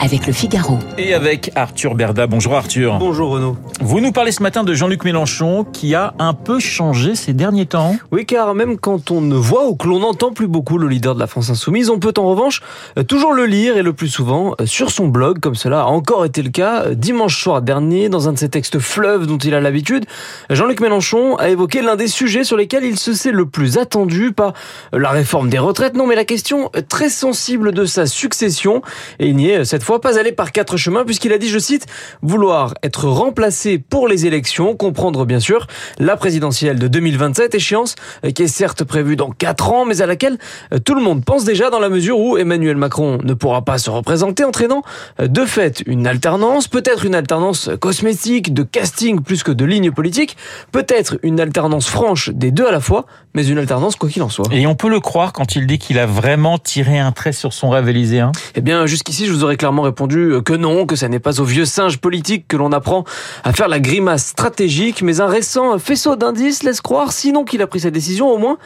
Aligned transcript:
avec 0.00 0.26
le 0.26 0.32
Figaro. 0.32 0.78
Et 0.98 1.14
avec 1.14 1.50
Arthur 1.54 1.94
Berda. 1.94 2.26
Bonjour 2.26 2.54
Arthur. 2.54 2.98
Bonjour 2.98 3.30
Renaud. 3.30 3.56
Vous 3.80 4.00
nous 4.00 4.12
parlez 4.12 4.32
ce 4.32 4.42
matin 4.42 4.64
de 4.64 4.74
Jean-Luc 4.74 5.04
Mélenchon 5.04 5.64
qui 5.64 5.94
a 5.94 6.14
un 6.18 6.34
peu 6.34 6.58
changé 6.58 7.14
ces 7.14 7.32
derniers 7.32 7.66
temps. 7.66 7.96
Oui, 8.12 8.26
car 8.26 8.54
même 8.54 8.78
quand 8.78 9.10
on 9.10 9.20
ne 9.20 9.34
voit 9.34 9.66
ou 9.66 9.76
que 9.76 9.86
l'on 9.86 10.00
n'entend 10.00 10.32
plus 10.32 10.46
beaucoup 10.46 10.78
le 10.78 10.88
leader 10.88 11.14
de 11.14 11.20
la 11.20 11.26
France 11.26 11.50
Insoumise, 11.50 11.90
on 11.90 11.98
peut 11.98 12.12
en 12.16 12.24
revanche 12.24 12.62
euh, 12.98 13.02
toujours 13.02 13.32
le 13.32 13.46
lire 13.46 13.76
et 13.76 13.82
le 13.82 13.92
plus 13.92 14.08
souvent 14.08 14.54
euh, 14.60 14.66
sur 14.66 14.90
son 14.90 15.08
blog, 15.08 15.40
comme 15.40 15.54
cela 15.54 15.82
a 15.82 15.86
encore 15.86 16.24
été 16.24 16.42
le 16.42 16.50
cas 16.50 16.84
euh, 16.84 16.94
dimanche 16.94 17.40
soir 17.40 17.62
dernier 17.62 18.08
dans 18.08 18.28
un 18.28 18.32
de 18.32 18.38
ses 18.38 18.48
textes 18.48 18.78
fleuves 18.78 19.26
dont 19.26 19.38
il 19.38 19.54
a 19.54 19.60
l'habitude. 19.60 20.06
Jean-Luc 20.50 20.80
Mélenchon 20.80 21.36
a 21.36 21.50
évoqué 21.50 21.82
l'un 21.82 21.96
des 21.96 22.08
sujets 22.08 22.44
sur 22.44 22.56
lesquels 22.56 22.84
il 22.84 22.98
se 22.98 23.12
sait 23.12 23.32
le 23.32 23.46
plus 23.46 23.78
attendu, 23.78 24.32
pas 24.32 24.52
la 24.92 25.10
réforme 25.10 25.48
des 25.48 25.58
retraites, 25.58 25.94
non, 25.94 26.06
mais 26.06 26.14
la 26.14 26.24
question 26.24 26.70
très 26.88 27.08
sensible 27.08 27.72
de 27.72 27.84
sa 27.84 28.06
succession. 28.06 28.82
Et 29.18 29.28
il 29.28 29.36
n'y 29.36 29.50
est 29.50 29.64
cette 29.64 29.83
fois 29.84 30.00
pas 30.00 30.18
allé 30.18 30.32
par 30.32 30.50
quatre 30.50 30.76
chemins 30.76 31.04
puisqu'il 31.04 31.32
a 31.32 31.38
dit, 31.38 31.48
je 31.48 31.58
cite, 31.58 31.86
vouloir 32.22 32.74
être 32.82 33.06
remplacé 33.06 33.78
pour 33.78 34.08
les 34.08 34.26
élections, 34.26 34.74
comprendre 34.74 35.24
bien 35.24 35.40
sûr 35.40 35.66
la 35.98 36.16
présidentielle 36.16 36.78
de 36.78 36.88
2027, 36.88 37.54
échéance 37.54 37.94
euh, 38.24 38.30
qui 38.30 38.42
est 38.42 38.48
certes 38.48 38.82
prévue 38.84 39.16
dans 39.16 39.30
quatre 39.30 39.70
ans, 39.70 39.84
mais 39.84 40.02
à 40.02 40.06
laquelle 40.06 40.38
euh, 40.72 40.78
tout 40.78 40.94
le 40.94 41.02
monde 41.02 41.24
pense 41.24 41.44
déjà 41.44 41.70
dans 41.70 41.78
la 41.78 41.88
mesure 41.88 42.18
où 42.18 42.36
Emmanuel 42.36 42.76
Macron 42.76 43.18
ne 43.22 43.34
pourra 43.34 43.62
pas 43.62 43.78
se 43.78 43.90
représenter, 43.90 44.44
entraînant 44.44 44.82
euh, 45.20 45.28
de 45.28 45.44
fait 45.44 45.82
une 45.86 46.06
alternance, 46.06 46.66
peut-être 46.66 47.04
une 47.04 47.14
alternance 47.14 47.70
cosmétique, 47.80 48.54
de 48.54 48.62
casting 48.62 49.20
plus 49.20 49.42
que 49.42 49.52
de 49.52 49.64
ligne 49.64 49.90
politique, 49.90 50.36
peut-être 50.72 51.18
une 51.22 51.40
alternance 51.40 51.88
franche 51.88 52.30
des 52.30 52.50
deux 52.50 52.66
à 52.66 52.72
la 52.72 52.80
fois, 52.80 53.04
mais 53.34 53.46
une 53.46 53.58
alternance 53.58 53.96
quoi 53.96 54.08
qu'il 54.08 54.22
en 54.22 54.28
soit. 54.28 54.46
Et 54.50 54.66
on 54.66 54.74
peut 54.74 54.88
le 54.88 55.00
croire 55.00 55.32
quand 55.32 55.56
il 55.56 55.66
dit 55.66 55.78
qu'il 55.78 55.98
a 55.98 56.06
vraiment 56.06 56.58
tiré 56.58 56.98
un 56.98 57.12
trait 57.12 57.32
sur 57.32 57.52
son 57.52 57.68
rêve 57.70 57.88
élyséen 57.88 58.32
Eh 58.54 58.60
bien, 58.60 58.86
jusqu'ici, 58.86 59.26
je 59.26 59.32
vous 59.32 59.44
aurais 59.44 59.56
clairement 59.56 59.73
répondu 59.82 60.34
que 60.44 60.52
non, 60.52 60.86
que 60.86 60.96
ça 60.96 61.08
n'est 61.08 61.20
pas 61.20 61.40
au 61.40 61.44
vieux 61.44 61.64
singe 61.64 61.98
politique 61.98 62.46
que 62.48 62.56
l'on 62.56 62.72
apprend 62.72 63.04
à 63.42 63.52
faire 63.52 63.68
la 63.68 63.80
grimace 63.80 64.26
stratégique, 64.26 65.02
mais 65.02 65.20
un 65.20 65.26
récent 65.26 65.78
faisceau 65.78 66.16
d'indices 66.16 66.62
laisse 66.62 66.80
croire, 66.80 67.12
sinon 67.12 67.44
qu'il 67.44 67.62
a 67.62 67.66
pris 67.66 67.80
sa 67.80 67.90
décision, 67.90 68.30
au 68.30 68.38
moins 68.38 68.58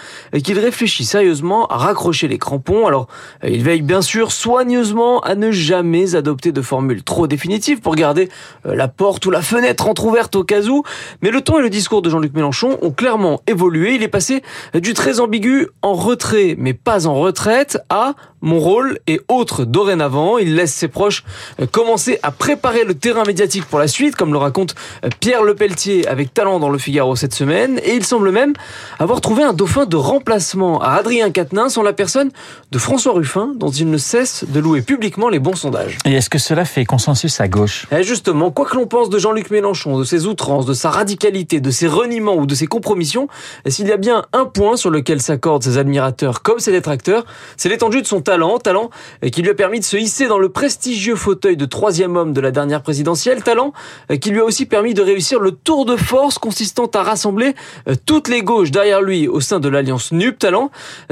qu'il 0.43 0.59
réfléchit 0.59 1.05
sérieusement 1.05 1.67
à 1.67 1.77
raccrocher 1.77 2.29
les 2.29 2.39
crampons. 2.39 2.87
Alors, 2.87 3.07
il 3.47 3.63
veille 3.63 3.83
bien 3.83 4.03
sûr 4.03 4.33
soigneusement 4.33 5.21
à 5.21 5.35
ne 5.35 5.51
jamais 5.51 6.15
adopter 6.15 6.53
de 6.53 6.63
formule 6.63 7.03
trop 7.03 7.27
définitive 7.27 7.81
pour 7.81 7.95
garder 7.95 8.29
euh, 8.67 8.75
la 8.75 8.89
porte 8.89 9.25
ou 9.27 9.31
la 9.31 9.43
fenêtre 9.43 9.89
entr'ouverte 9.89 10.37
au 10.37 10.45
cas 10.45 10.63
où, 10.63 10.83
mais 11.23 11.31
le 11.31 11.41
ton 11.41 11.59
et 11.59 11.63
le 11.63 11.71
discours 11.71 12.03
de 12.03 12.11
Jean-Luc 12.11 12.35
Mélenchon 12.35 12.79
ont 12.83 12.91
clairement 12.91 13.41
évolué. 13.47 13.95
Il 13.95 14.03
est 14.03 14.09
passé 14.09 14.43
du 14.75 14.95
très 14.95 15.21
ambigu 15.21 15.69
en 15.83 15.95
retrait, 15.95 16.55
mais 16.59 16.75
pas 16.75 17.07
en 17.07 17.15
retraite, 17.15 17.79
à 17.91 18.15
mon 18.41 18.61
rôle 18.61 18.99
est 19.07 19.21
autre 19.29 19.65
dorénavant. 19.65 20.39
Il 20.39 20.55
laisse 20.55 20.73
ses 20.73 20.89
proches 20.99 21.23
euh, 21.61 21.67
commencer 21.67 22.19
à 22.25 22.33
préparer 22.33 22.83
le 22.83 22.95
terrain 22.95 23.23
médiatique 23.25 23.65
pour 23.67 23.79
la 23.79 23.87
suite, 23.87 24.17
comme 24.17 24.33
le 24.33 24.39
raconte 24.39 24.75
euh, 25.05 25.09
Pierre 25.21 25.45
Lepelletier 25.45 26.09
avec 26.09 26.35
talent 26.35 26.59
dans 26.59 26.71
le 26.71 26.79
Figaro 26.79 27.15
cette 27.15 27.35
semaine. 27.35 27.79
Et 27.85 27.95
il 27.95 28.05
semble 28.05 28.33
même 28.33 28.53
avoir 28.99 29.21
trouvé 29.21 29.45
un 29.45 29.53
dauphin 29.53 29.87
de 29.87 29.95
remplacement 29.95 30.83
à 30.83 30.95
Adrien 30.95 31.31
Quatennens 31.31 31.79
en 31.79 31.85
la 31.85 31.93
personne 31.93 32.33
de 32.73 32.79
François 32.79 33.13
Ruffin, 33.13 33.53
dont 33.55 33.71
il 33.71 33.89
ne 33.89 33.97
cesse 33.97 34.45
de 34.49 34.59
louer 34.59 34.83
publiquement 34.83 35.29
les 35.29 35.39
bons 35.39 35.55
sondages. 35.55 35.99
Et 36.05 36.15
est-ce 36.15 36.29
que 36.29 36.39
cela 36.39 36.65
fait 36.65 36.85
consensus 36.85 37.41
à 37.41 37.47
gauche? 37.47 37.87
Et 37.97 38.03
Justement, 38.03 38.51
quoi 38.51 38.67
que 38.67 38.75
l'on 38.75 38.87
pense 38.87 39.09
de 39.09 39.19
Jean-Luc 39.21 39.53
Mélenchon, 39.53 39.99
de 40.01 40.05
ses 40.05 40.27
outrances, 40.27 40.67
de 40.67 40.75
sa 40.75 40.91
radicalité, 40.91 41.61
de 41.61 41.71
ses 41.71 41.87
reniements 41.87 42.35
ou 42.35 42.47
de 42.47 42.57
ses 42.57 42.67
compromissions, 42.67 43.29
s'il 43.69 43.87
y 43.87 43.93
a 43.93 43.97
bien 43.97 44.25
un 44.33 44.47
point 44.47 44.77
sur 44.77 44.91
lequel 44.91 45.21
s'accordent 45.23 45.63
ses 45.63 45.79
admirateurs 45.79 46.43
comme 46.43 46.59
ses 46.59 46.73
détracteurs, 46.73 47.25
c'est 47.57 47.69
l'étendue 47.69 48.03
de 48.03 48.07
son 48.09 48.21
talent, 48.21 48.59
talent 48.59 48.91
qui 49.31 49.43
lui 49.43 49.51
a 49.51 49.55
permis 49.55 49.79
de 49.79 49.85
se 49.85 49.97
hisser 49.97 50.27
dans 50.27 50.39
le 50.39 50.49
prestigieux 50.89 51.17
fauteuil 51.17 51.59
de 51.59 51.67
troisième 51.67 52.17
homme 52.17 52.33
de 52.33 52.41
la 52.41 52.51
dernière 52.51 52.81
présidentielle, 52.81 53.43
talent 53.43 53.75
qui 54.23 54.31
lui 54.31 54.41
a 54.41 54.45
aussi 54.45 54.65
permis 54.65 54.95
de 54.95 55.03
réussir 55.03 55.39
le 55.39 55.53
tour 55.53 55.85
de 55.85 55.97
force 55.97 56.39
consistant 56.39 56.87
à 56.87 57.03
rassembler 57.03 57.55
euh, 57.89 57.95
toutes 58.07 58.29
les 58.29 58.41
gauches 58.41 58.71
derrière 58.71 59.03
lui 59.03 59.29
au 59.29 59.41
sein 59.41 59.61
de 59.61 59.69
l'alliance 59.69 60.13
NUP, 60.13 60.39
talent 60.39 60.71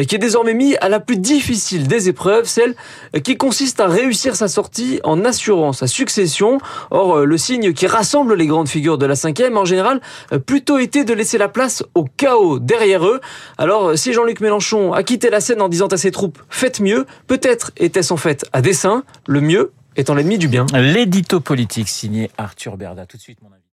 qui 0.08 0.14
est 0.14 0.18
désormais 0.18 0.54
mis 0.54 0.76
à 0.76 0.88
la 0.88 0.98
plus 0.98 1.18
difficile 1.18 1.88
des 1.88 2.08
épreuves, 2.08 2.46
celle 2.46 2.74
qui 3.22 3.36
consiste 3.36 3.78
à 3.78 3.86
réussir 3.86 4.34
sa 4.34 4.48
sortie 4.48 4.98
en 5.04 5.26
assurant 5.26 5.74
sa 5.74 5.86
succession. 5.86 6.58
Or, 6.90 7.18
euh, 7.18 7.24
le 7.26 7.36
signe 7.36 7.74
qui 7.74 7.86
rassemble 7.86 8.34
les 8.34 8.46
grandes 8.46 8.68
figures 8.68 8.96
de 8.96 9.04
la 9.04 9.14
cinquième, 9.14 9.58
en 9.58 9.66
général, 9.66 10.00
euh, 10.32 10.38
plutôt 10.38 10.78
été 10.78 11.04
de 11.04 11.12
laisser 11.12 11.36
la 11.36 11.48
place 11.48 11.84
au 11.94 12.06
chaos 12.16 12.60
derrière 12.60 13.04
eux. 13.04 13.20
Alors, 13.58 13.98
si 13.98 14.14
Jean-Luc 14.14 14.40
Mélenchon 14.40 14.94
a 14.94 15.02
quitté 15.02 15.28
la 15.28 15.42
scène 15.42 15.60
en 15.60 15.68
disant 15.68 15.88
à 15.88 15.98
ses 15.98 16.12
troupes 16.12 16.38
«faites 16.48 16.80
mieux», 16.80 17.04
peut-être 17.26 17.72
était-ce 17.76 18.10
en 18.14 18.16
fait 18.16 18.46
à 18.54 18.62
dessein, 18.62 19.04
le 19.26 19.42
mieux 19.42 19.65
étant 19.96 20.14
l'ennemi 20.14 20.38
du 20.38 20.48
bien. 20.48 20.66
L'édito 20.74 21.40
politique 21.40 21.88
signé 21.88 22.30
Arthur 22.38 22.76
Berda. 22.76 23.06
Tout 23.06 23.16
de 23.16 23.22
suite, 23.22 23.40
mon 23.42 23.48
avis. 23.48 23.62